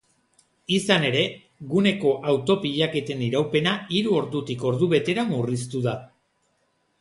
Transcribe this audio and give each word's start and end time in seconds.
Izan 0.75 1.03
ere, 1.09 1.25
guneko 1.73 2.13
auto-pilaketen 2.33 3.21
iraupena 3.27 3.75
hiru 3.99 4.17
ordutik 4.23 4.67
ordubetera 4.71 5.27
murriztu 5.35 5.85
da. 5.89 5.95